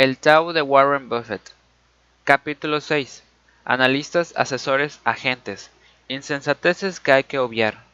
El 0.00 0.16
Tao 0.16 0.54
de 0.54 0.62
Warren 0.62 1.10
Buffett. 1.10 1.52
Capítulo 2.24 2.80
6. 2.80 3.22
Analistas, 3.66 4.32
asesores, 4.34 4.98
agentes. 5.04 5.70
Insensateces 6.08 7.00
que 7.00 7.12
hay 7.12 7.24
que 7.24 7.38
obviar. 7.38 7.84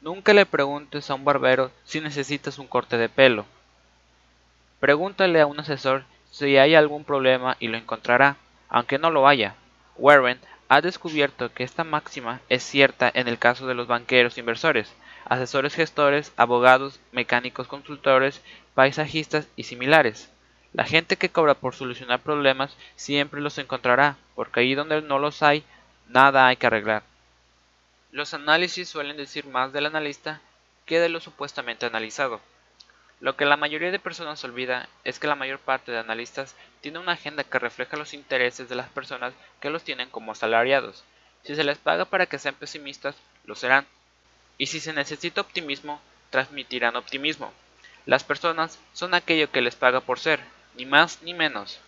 Nunca 0.00 0.32
le 0.34 0.46
preguntes 0.46 1.10
a 1.10 1.14
un 1.14 1.24
barbero 1.24 1.72
si 1.84 2.00
necesitas 2.00 2.60
un 2.60 2.68
corte 2.68 2.96
de 2.96 3.08
pelo. 3.08 3.44
Pregúntale 4.78 5.40
a 5.40 5.46
un 5.46 5.58
asesor 5.58 6.04
si 6.30 6.58
hay 6.58 6.76
algún 6.76 7.02
problema 7.02 7.56
y 7.58 7.66
lo 7.66 7.76
encontrará, 7.76 8.36
aunque 8.68 8.98
no 9.00 9.10
lo 9.10 9.26
haya. 9.26 9.56
Warren 9.96 10.38
ha 10.68 10.80
descubierto 10.80 11.52
que 11.52 11.64
esta 11.64 11.82
máxima 11.82 12.40
es 12.48 12.62
cierta 12.62 13.10
en 13.12 13.26
el 13.26 13.40
caso 13.40 13.66
de 13.66 13.74
los 13.74 13.88
banqueros 13.88 14.38
inversores, 14.38 14.94
asesores 15.28 15.74
gestores, 15.74 16.32
abogados, 16.36 17.00
mecánicos 17.12 17.68
consultores, 17.68 18.40
paisajistas 18.74 19.48
y 19.56 19.64
similares. 19.64 20.30
La 20.72 20.84
gente 20.84 21.16
que 21.16 21.30
cobra 21.30 21.54
por 21.54 21.74
solucionar 21.74 22.20
problemas 22.20 22.76
siempre 22.96 23.40
los 23.40 23.58
encontrará, 23.58 24.16
porque 24.34 24.60
ahí 24.60 24.74
donde 24.74 25.00
no 25.02 25.18
los 25.18 25.42
hay, 25.42 25.64
nada 26.08 26.46
hay 26.46 26.56
que 26.56 26.66
arreglar. 26.66 27.02
Los 28.10 28.34
análisis 28.34 28.88
suelen 28.88 29.16
decir 29.16 29.46
más 29.46 29.72
del 29.72 29.86
analista 29.86 30.40
que 30.84 31.00
de 31.00 31.08
lo 31.08 31.20
supuestamente 31.20 31.86
analizado. 31.86 32.40
Lo 33.18 33.36
que 33.36 33.46
la 33.46 33.56
mayoría 33.56 33.90
de 33.90 33.98
personas 33.98 34.44
olvida 34.44 34.88
es 35.04 35.18
que 35.18 35.26
la 35.26 35.34
mayor 35.34 35.58
parte 35.58 35.90
de 35.90 35.98
analistas 35.98 36.54
tiene 36.82 36.98
una 36.98 37.12
agenda 37.12 37.44
que 37.44 37.58
refleja 37.58 37.96
los 37.96 38.12
intereses 38.12 38.68
de 38.68 38.74
las 38.74 38.88
personas 38.88 39.32
que 39.60 39.70
los 39.70 39.84
tienen 39.84 40.10
como 40.10 40.32
asalariados. 40.32 41.02
Si 41.42 41.56
se 41.56 41.64
les 41.64 41.78
paga 41.78 42.04
para 42.04 42.26
que 42.26 42.38
sean 42.38 42.54
pesimistas, 42.54 43.16
lo 43.44 43.54
serán. 43.54 43.86
Y 44.58 44.66
si 44.66 44.80
se 44.80 44.92
necesita 44.92 45.40
optimismo, 45.40 46.00
transmitirán 46.30 46.96
optimismo. 46.96 47.52
Las 48.06 48.24
personas 48.24 48.78
son 48.92 49.14
aquello 49.14 49.50
que 49.50 49.60
les 49.60 49.74
paga 49.74 50.00
por 50.00 50.18
ser, 50.18 50.40
ni 50.76 50.86
más 50.86 51.22
ni 51.22 51.34
menos. 51.34 51.80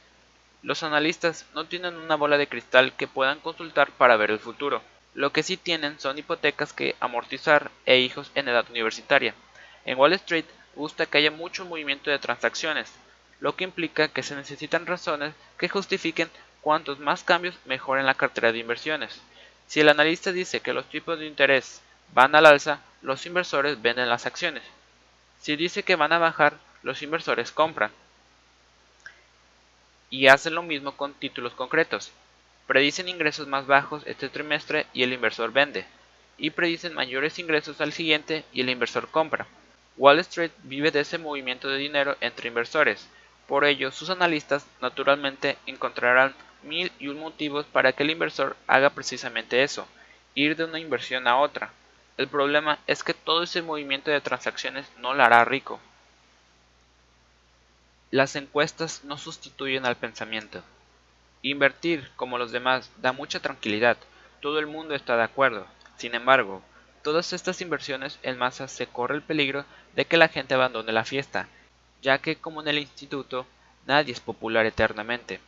Los 0.63 0.83
analistas 0.83 1.47
no 1.55 1.67
tienen 1.67 1.95
una 1.95 2.17
bola 2.17 2.37
de 2.37 2.49
cristal 2.49 2.93
que 2.95 3.07
puedan 3.07 3.39
consultar 3.41 3.91
para 3.93 4.17
ver 4.17 4.31
el 4.31 4.41
futuro. 4.41 4.83
Lo 5.15 5.33
que 5.33 5.43
sí 5.43 5.57
tienen 5.57 5.99
son 6.01 6.19
hipotecas 6.19 6.73
que 6.73 6.97
amortizar 7.01 7.71
e 7.87 7.99
hijos 7.99 8.31
en 8.35 8.49
edad 8.49 8.69
universitaria. 8.69 9.35
En 9.85 9.99
Wall 9.99 10.13
Street 10.15 10.45
gusta 10.75 11.07
que 11.07 11.19
haya 11.19 11.31
mucho 11.31 11.65
movimiento 11.65 12.11
de 12.11 12.19
transacciones, 12.19 12.93
lo 13.41 13.55
que 13.57 13.65
implica 13.65 14.09
que 14.09 14.23
se 14.23 14.35
necesitan 14.35 14.87
razones 14.87 15.35
que 15.59 15.69
justifiquen 15.69 16.29
cuantos 16.61 16.99
más 16.99 17.23
cambios 17.23 17.55
mejoren 17.65 18.07
la 18.07 18.15
cartera 18.15 18.53
de 18.53 18.59
inversiones. 18.59 19.21
Si 19.67 19.81
el 19.81 19.89
analista 19.89 20.33
dice 20.33 20.61
que 20.61 20.73
los 20.73 20.89
tipos 20.89 21.19
de 21.19 21.27
interés 21.27 21.83
van 22.15 22.35
al 22.35 22.47
alza, 22.47 22.81
los 23.03 23.27
inversores 23.27 23.81
venden 23.81 24.09
las 24.09 24.27
acciones. 24.27 24.63
Si 25.41 25.57
dice 25.57 25.83
que 25.83 25.97
van 25.97 26.13
a 26.13 26.19
bajar, 26.19 26.55
los 26.83 27.03
inversores 27.03 27.53
compran. 27.53 27.91
Y 30.11 30.29
hacen 30.29 30.55
lo 30.55 30.63
mismo 30.63 30.97
con 30.97 31.15
títulos 31.15 31.53
concretos. 31.53 32.13
Predicen 32.67 33.09
ingresos 33.09 33.47
más 33.47 33.67
bajos 33.67 34.03
este 34.07 34.29
trimestre 34.29 34.87
y 34.93 35.03
el 35.03 35.13
inversor 35.13 35.53
vende. 35.53 35.87
Y 36.39 36.51
predicen 36.51 36.95
mayores 36.95 37.39
ingresos 37.39 37.81
al 37.81 37.93
siguiente 37.93 38.45
y 38.53 38.61
el 38.63 38.71
inversor 38.71 39.09
compra. 39.11 39.47
Wall 39.97 40.21
Street 40.21 40.53
vive 40.63 40.93
de 40.93 41.01
ese 41.01 41.19
movimiento 41.19 41.69
de 41.69 41.77
dinero 41.77 42.17
entre 42.21 42.49
inversores, 42.49 43.09
por 43.49 43.65
ello 43.65 43.91
sus 43.91 44.11
analistas 44.11 44.67
naturalmente 44.83 45.57
encontrarán 45.67 46.35
mil 46.63 46.93
y 46.99 47.09
un 47.09 47.19
motivos 47.19 47.65
para 47.65 47.93
que 47.93 48.03
el 48.03 48.11
inversor 48.11 48.57
haga 48.67 48.91
precisamente 48.91 49.63
eso, 49.63 49.89
ir 50.35 50.55
de 50.55 50.65
una 50.65 50.79
inversión 50.79 51.27
a 51.27 51.39
otra. 51.39 51.73
El 52.19 52.27
problema 52.27 52.81
es 52.89 53.05
que 53.05 53.15
todo 53.15 53.45
ese 53.45 53.63
movimiento 53.63 54.11
de 54.11 54.21
transacciones 54.21 54.91
no 54.99 55.15
la 55.15 55.27
hará 55.27 55.45
rico. 55.45 55.79
Las 58.11 58.35
encuestas 58.35 59.05
no 59.05 59.17
sustituyen 59.17 59.87
al 59.87 59.97
pensamiento. 59.97 60.65
Invertir, 61.43 62.11
como 62.17 62.37
los 62.37 62.51
demás, 62.51 62.91
da 62.97 63.13
mucha 63.13 63.39
tranquilidad, 63.39 63.97
todo 64.41 64.59
el 64.59 64.67
mundo 64.67 64.97
está 64.97 65.17
de 65.17 65.23
acuerdo. 65.23 65.69
Sin 65.97 66.17
embargo, 66.17 66.61
todas 67.05 67.33
estas 67.33 67.61
inversiones 67.61 68.19
en 68.25 68.37
masa 68.37 68.67
se 68.67 68.89
corre 68.89 69.15
el 69.15 69.23
peligro 69.23 69.65
de 69.95 70.05
que 70.05 70.17
la 70.17 70.27
gente 70.27 70.55
abandone 70.55 70.91
la 70.91 71.05
fiesta, 71.05 71.47
ya 72.03 72.19
que 72.19 72.35
como 72.35 72.63
en 72.63 72.69
el 72.69 72.79
instituto, 72.79 73.47
nadie 73.87 74.13
es 74.13 74.19
popular 74.19 74.67
eternamente. 74.67 75.39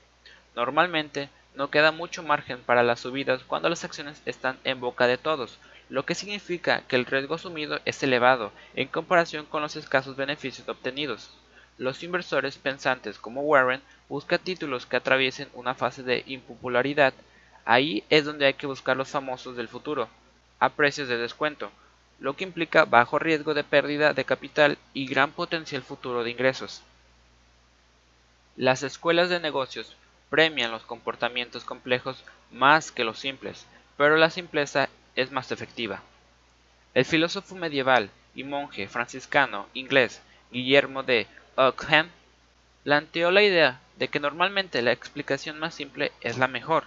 Normalmente, 0.55 1.31
no 1.57 1.69
queda 1.69 1.91
mucho 1.91 2.23
margen 2.23 2.61
para 2.61 2.85
las 2.85 3.01
subidas 3.01 3.43
cuando 3.43 3.69
las 3.69 3.83
acciones 3.83 4.23
están 4.25 4.57
en 4.63 4.79
boca 4.79 5.09
de 5.09 5.19
todos, 5.19 5.59
lo 5.91 6.07
que 6.07 6.15
significa 6.15 6.83
que 6.83 6.95
el 6.95 7.05
riesgo 7.05 7.35
asumido 7.35 7.81
es 7.85 8.03
elevado 8.03 8.53
en 8.75 8.87
comparación 8.87 9.45
con 9.45 9.61
los 9.61 9.75
escasos 9.75 10.17
beneficios 10.17 10.69
obtenidos. 10.69 11.31
Los 11.79 12.03
inversores 12.05 12.59
pensantes 12.59 13.19
como 13.19 13.43
Warren 13.43 13.83
buscan 14.09 14.39
títulos 14.39 14.87
que 14.87 14.97
atraviesen 14.97 15.49
una 15.53 15.75
fase 15.75 16.05
de 16.05 16.23
impopularidad. 16.27 17.13
Ahí 17.65 18.05
es 18.09 18.25
donde 18.25 18.47
hay 18.47 18.55
que 18.55 18.69
buscar 18.69 18.97
los 18.97 19.09
famosos 19.09 19.57
del 19.57 19.69
futuro, 19.69 20.09
a 20.61 20.69
precios 20.71 21.09
de 21.09 21.17
descuento, 21.17 21.73
lo 22.21 22.37
que 22.37 22.45
implica 22.45 22.85
bajo 22.85 23.19
riesgo 23.19 23.55
de 23.55 23.65
pérdida 23.65 24.13
de 24.13 24.25
capital 24.25 24.79
y 24.95 25.07
gran 25.07 25.33
potencial 25.33 25.83
futuro 25.83 26.23
de 26.23 26.31
ingresos. 26.31 26.83
Las 28.57 28.83
escuelas 28.85 29.29
de 29.29 29.41
negocios 29.41 29.97
premian 30.29 30.71
los 30.71 30.83
comportamientos 30.83 31.65
complejos 31.65 32.23
más 32.53 32.93
que 32.93 33.05
los 33.05 33.19
simples, 33.19 33.67
pero 33.97 34.17
la 34.17 34.31
simpleza 34.31 34.89
es 35.21 35.31
más 35.31 35.53
efectiva. 35.53 36.03
El 36.95 37.05
filósofo 37.05 37.55
medieval 37.55 38.11
y 38.35 38.45
monje 38.45 38.89
franciscano 38.89 39.67
inglés 39.75 40.23
Guillermo 40.51 41.03
de 41.03 41.27
Ockham 41.57 42.09
planteó 42.85 43.31
la 43.31 43.43
idea 43.43 43.81
de 43.97 44.09
que 44.09 44.21
normalmente 44.21 44.83
la 44.83 44.93
explicación 44.93 45.59
más 45.59 45.75
simple 45.75 46.13
es 46.21 46.39
la 46.39 46.49
mejor. 46.49 46.85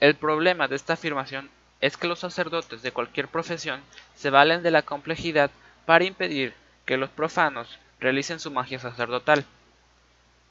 El 0.00 0.14
problema 0.16 0.68
de 0.68 0.76
esta 0.76 0.94
afirmación 0.94 1.48
es 1.80 1.96
que 1.96 2.08
los 2.08 2.18
sacerdotes 2.18 2.82
de 2.82 2.92
cualquier 2.92 3.28
profesión 3.28 3.80
se 4.16 4.30
valen 4.30 4.62
de 4.62 4.70
la 4.70 4.82
complejidad 4.82 5.50
para 5.86 6.04
impedir 6.04 6.54
que 6.84 6.96
los 6.96 7.10
profanos 7.10 7.78
realicen 8.00 8.40
su 8.40 8.50
magia 8.50 8.78
sacerdotal. 8.78 9.44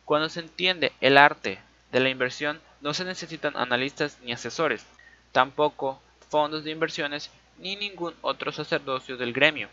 Cuando 0.06 0.30
se 0.30 0.40
entiende 0.40 0.92
el 1.02 1.18
arte 1.18 1.59
de 1.92 2.00
la 2.00 2.09
inversión 2.09 2.62
no 2.81 2.94
se 2.94 3.06
necesitan 3.06 3.56
analistas 3.58 4.18
ni 4.24 4.31
asesores, 4.31 4.86
tampoco 5.31 6.02
fondos 6.33 6.63
de 6.63 6.71
inversiones 6.71 7.29
ni 7.59 7.75
ningún 7.75 8.16
otro 8.21 8.51
sacerdocio 8.51 9.17
del 9.17 9.33
gremio. 9.33 9.69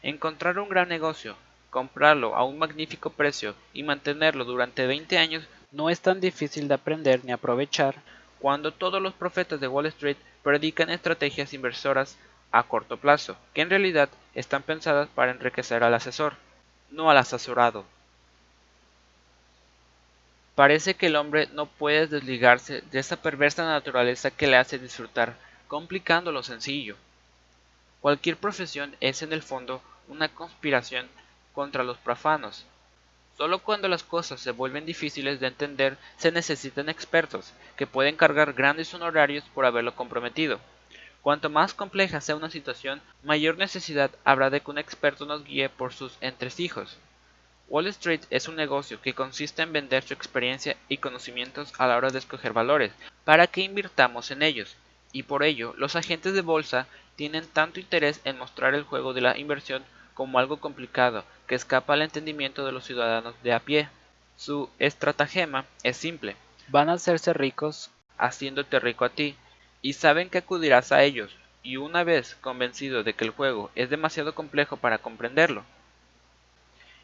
Encontrar 0.00 0.56
un 0.60 0.68
gran 0.68 0.88
negocio, 0.88 1.34
comprarlo 1.70 2.36
a 2.36 2.44
un 2.44 2.56
magnífico 2.56 3.10
precio 3.10 3.56
y 3.74 3.82
mantenerlo 3.82 4.44
durante 4.44 4.86
20 4.86 5.18
años 5.18 5.48
no 5.72 5.90
es 5.90 5.98
tan 5.98 6.20
difícil 6.20 6.68
de 6.68 6.74
aprender 6.74 7.24
ni 7.24 7.32
aprovechar 7.32 7.96
cuando 8.38 8.70
todos 8.70 9.02
los 9.02 9.12
profetas 9.12 9.58
de 9.58 9.66
Wall 9.66 9.86
Street 9.86 10.16
predican 10.44 10.88
estrategias 10.88 11.52
inversoras 11.52 12.16
a 12.52 12.62
corto 12.62 12.96
plazo, 12.96 13.36
que 13.52 13.62
en 13.62 13.70
realidad 13.70 14.08
están 14.36 14.62
pensadas 14.62 15.08
para 15.08 15.32
enriquecer 15.32 15.82
al 15.82 15.94
asesor, 15.94 16.34
no 16.92 17.10
al 17.10 17.16
asesorado. 17.16 17.84
Parece 20.54 20.94
que 20.94 21.06
el 21.06 21.16
hombre 21.16 21.48
no 21.54 21.66
puede 21.66 22.06
desligarse 22.06 22.82
de 22.92 23.00
esa 23.00 23.16
perversa 23.16 23.64
naturaleza 23.64 24.30
que 24.30 24.46
le 24.46 24.56
hace 24.56 24.78
disfrutar, 24.78 25.47
complicando 25.68 26.32
lo 26.32 26.42
sencillo. 26.42 26.96
Cualquier 28.00 28.36
profesión 28.36 28.96
es 29.00 29.22
en 29.22 29.32
el 29.32 29.42
fondo 29.42 29.82
una 30.08 30.28
conspiración 30.28 31.06
contra 31.52 31.84
los 31.84 31.98
profanos, 31.98 32.66
Solo 33.38 33.60
cuando 33.60 33.86
las 33.86 34.02
cosas 34.02 34.40
se 34.40 34.50
vuelven 34.50 34.84
difíciles 34.84 35.38
de 35.38 35.46
entender 35.46 35.96
se 36.16 36.32
necesitan 36.32 36.88
expertos, 36.88 37.52
que 37.76 37.86
pueden 37.86 38.16
cargar 38.16 38.52
grandes 38.52 38.92
honorarios 38.94 39.44
por 39.54 39.64
haberlo 39.64 39.94
comprometido. 39.94 40.58
Cuanto 41.22 41.48
más 41.48 41.72
compleja 41.72 42.20
sea 42.20 42.34
una 42.34 42.50
situación, 42.50 43.00
mayor 43.22 43.56
necesidad 43.56 44.10
habrá 44.24 44.50
de 44.50 44.60
que 44.60 44.72
un 44.72 44.78
experto 44.78 45.24
nos 45.24 45.44
guíe 45.44 45.68
por 45.68 45.92
sus 45.92 46.18
entresijos. 46.20 46.98
Wall 47.68 47.86
Street 47.86 48.22
es 48.30 48.48
un 48.48 48.56
negocio 48.56 49.00
que 49.00 49.14
consiste 49.14 49.62
en 49.62 49.72
vender 49.72 50.02
su 50.02 50.14
experiencia 50.14 50.76
y 50.88 50.96
conocimientos 50.96 51.72
a 51.78 51.86
la 51.86 51.96
hora 51.96 52.10
de 52.10 52.18
escoger 52.18 52.52
valores, 52.52 52.90
para 53.24 53.46
que 53.46 53.60
invirtamos 53.60 54.32
en 54.32 54.42
ellos, 54.42 54.74
y 55.12 55.24
por 55.24 55.42
ello 55.42 55.74
los 55.76 55.96
agentes 55.96 56.34
de 56.34 56.42
bolsa 56.42 56.86
tienen 57.16 57.46
tanto 57.46 57.80
interés 57.80 58.20
en 58.24 58.38
mostrar 58.38 58.74
el 58.74 58.84
juego 58.84 59.12
de 59.12 59.20
la 59.20 59.38
inversión 59.38 59.84
como 60.14 60.38
algo 60.38 60.58
complicado 60.58 61.24
que 61.46 61.54
escapa 61.54 61.94
al 61.94 62.02
entendimiento 62.02 62.64
de 62.64 62.72
los 62.72 62.84
ciudadanos 62.84 63.34
de 63.42 63.52
a 63.52 63.60
pie. 63.60 63.88
Su 64.36 64.70
estratagema 64.78 65.64
es 65.82 65.96
simple. 65.96 66.36
Van 66.68 66.88
a 66.88 66.94
hacerse 66.94 67.32
ricos 67.32 67.90
haciéndote 68.18 68.78
rico 68.80 69.04
a 69.04 69.10
ti, 69.10 69.36
y 69.80 69.94
saben 69.94 70.28
que 70.28 70.38
acudirás 70.38 70.92
a 70.92 71.02
ellos, 71.02 71.34
y 71.62 71.76
una 71.76 72.04
vez 72.04 72.36
convencido 72.40 73.02
de 73.04 73.14
que 73.14 73.24
el 73.24 73.30
juego 73.30 73.70
es 73.74 73.90
demasiado 73.90 74.34
complejo 74.34 74.76
para 74.76 74.98
comprenderlo. 74.98 75.64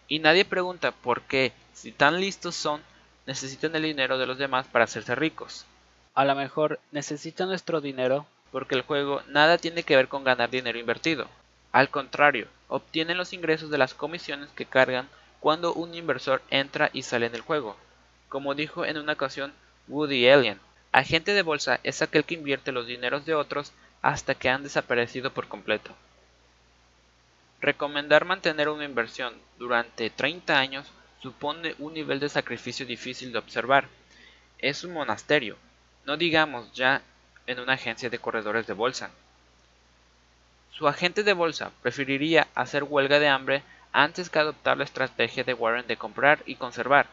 Y 0.09 0.19
nadie 0.19 0.45
pregunta 0.45 0.93
por 0.93 1.23
qué, 1.23 1.53
si 1.73 1.93
tan 1.93 2.21
listos 2.21 2.55
son, 2.55 2.83
necesitan 3.27 3.75
el 3.75 3.83
dinero 3.83 4.19
de 4.19 4.27
los 4.27 4.39
demás 4.39 4.67
para 4.67 4.85
hacerse 4.85 5.15
ricos. 5.15 5.65
A 6.15 6.25
lo 6.25 6.37
mejor 6.37 6.79
necesitan 6.93 7.49
nuestro 7.49 7.81
dinero 7.81 8.27
porque 8.53 8.77
el 8.77 8.83
juego 8.83 9.23
nada 9.27 9.59
tiene 9.59 9.83
que 9.83 9.97
ver 9.97 10.07
con 10.07 10.23
ganar 10.23 10.49
dinero 10.49 10.79
invertido. 10.79 11.29
Al 11.73 11.91
contrario, 11.91 12.47
obtienen 12.69 13.17
los 13.17 13.33
ingresos 13.33 13.69
de 13.69 13.79
las 13.79 13.95
comisiones 13.95 14.49
que 14.51 14.65
cargan 14.65 15.09
cuando 15.41 15.75
un 15.75 15.93
inversor 15.93 16.41
entra 16.51 16.89
y 16.93 17.03
sale 17.03 17.27
en 17.27 17.35
el 17.35 17.41
juego. 17.41 17.77
Como 18.29 18.55
dijo 18.55 18.85
en 18.85 18.97
una 18.97 19.15
ocasión 19.15 19.53
Woody 19.89 20.29
Allen, 20.29 20.61
agente 20.93 21.35
de 21.35 21.43
bolsa 21.43 21.81
es 21.83 22.01
aquel 22.01 22.25
que 22.25 22.35
invierte 22.35 22.71
los 22.71 22.87
dineros 22.87 23.27
de 23.27 23.35
otros 23.35 23.73
hasta 24.01 24.37
que 24.37 24.49
han 24.49 24.63
desaparecido 24.63 25.33
por 25.33 25.49
completo. 25.49 25.91
Recomendar 27.61 28.25
mantener 28.25 28.69
una 28.69 28.85
inversión 28.85 29.35
durante 29.59 30.11
30 30.11 30.57
años 30.57 30.87
supone 31.21 31.75
un 31.81 31.93
nivel 31.93 32.21
de 32.21 32.29
sacrificio 32.29 32.87
difícil 32.87 33.33
de 33.33 33.39
observar. 33.39 33.89
Es 34.59 34.85
un 34.85 34.93
monasterio, 34.93 35.57
no 36.07 36.17
digamos 36.17 36.73
ya 36.73 37.03
en 37.47 37.61
una 37.61 37.75
agencia 37.75 38.11
de 38.11 38.19
corredores 38.19 38.67
de 38.67 38.73
bolsa. 38.73 39.11
Su 40.71 40.89
agente 40.89 41.23
de 41.23 41.33
bolsa 41.33 41.71
preferiría 41.83 42.49
hacer 42.55 42.85
huelga 42.85 43.19
de 43.19 43.29
hambre 43.29 43.63
antes 43.93 44.29
que 44.29 44.41
adoptar 44.41 44.77
la 44.77 44.85
estrategia 44.85 45.45
de 45.45 45.55
Warren 45.55 45.87
de 45.87 45.97
comprar 45.97 46.43
y 46.47 46.57
conservar. 46.57 47.07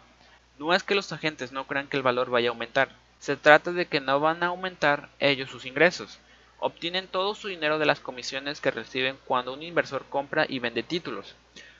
No 0.57 0.73
es 0.73 0.83
que 0.83 0.95
los 0.95 1.11
agentes 1.11 1.51
no 1.51 1.67
crean 1.67 1.87
que 1.87 1.97
el 1.97 2.03
valor 2.03 2.29
vaya 2.29 2.49
a 2.49 2.53
aumentar, 2.53 2.89
se 3.19 3.37
trata 3.37 3.71
de 3.71 3.85
que 3.85 3.99
no 3.99 4.19
van 4.19 4.41
a 4.41 4.47
aumentar 4.47 5.09
ellos 5.19 5.49
sus 5.51 5.65
ingresos. 5.65 6.17
Obtienen 6.59 7.07
todo 7.07 7.35
su 7.35 7.49
dinero 7.49 7.77
de 7.77 7.85
las 7.85 7.99
comisiones 7.99 8.61
que 8.61 8.71
reciben 8.71 9.17
cuando 9.25 9.53
un 9.53 9.61
inversor 9.61 10.05
compra 10.09 10.45
y 10.49 10.57
vende 10.57 10.81
títulos. 10.81 11.35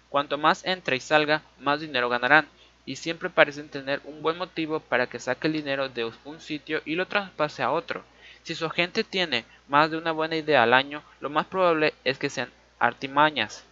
Cuanto 0.10 0.38
más 0.38 0.64
entre 0.66 0.98
y 0.98 1.00
salga, 1.00 1.42
más 1.60 1.80
dinero 1.80 2.10
ganarán, 2.10 2.48
y 2.92 2.98
siempre 2.98 3.30
parecen 3.30 3.70
tener 3.70 4.02
un 4.04 4.22
buen 4.22 4.38
motivo 4.38 4.82
para 4.82 5.08
que 5.08 5.18
saque 5.18 5.48
el 5.48 5.54
dinero 5.54 5.88
de 5.88 6.12
un 6.26 6.42
sitio 6.42 6.82
y 6.84 6.96
lo 6.96 7.08
traspase 7.08 7.64
a 7.64 7.72
otro. 7.72 8.04
Si 8.44 8.54
su 8.54 8.66
agente 8.66 9.06
tiene 9.06 9.46
más 9.70 9.90
de 9.90 9.98
una 9.98 10.12
buena 10.12 10.36
idea 10.36 10.62
al 10.62 10.74
año, 10.74 11.02
lo 11.22 11.30
más 11.30 11.46
probable 11.46 11.94
es 12.04 12.18
que 12.18 12.30
sean 12.30 12.50
artimañas. 12.80 13.64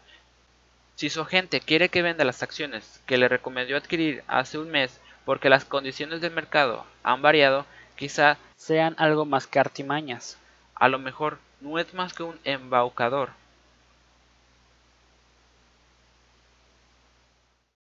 Si 0.96 1.10
su 1.10 1.20
agente 1.20 1.60
quiere 1.60 1.90
que 1.90 2.02
venda 2.02 2.24
las 2.24 2.44
acciones 2.44 3.02
que 3.06 3.18
le 3.18 3.28
recomendó 3.28 3.76
adquirir 3.76 4.24
hace 4.26 4.58
un 4.58 4.72
mes 4.72 5.02
porque 5.26 5.50
las 5.50 5.66
condiciones 5.66 6.22
del 6.22 6.32
mercado 6.32 6.86
han 7.04 7.22
variado, 7.22 7.66
quizá 7.98 8.38
sean 8.56 8.96
algo 8.98 9.26
más 9.26 9.48
que 9.48 9.60
artimañas. 9.60 10.38
A 10.76 10.88
lo 10.88 10.98
mejor 10.98 11.40
no 11.60 11.78
es 11.78 11.94
más 11.94 12.14
que 12.14 12.24
un 12.24 12.40
embaucador 12.46 13.32